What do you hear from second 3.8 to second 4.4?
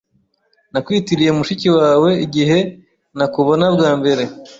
mbere.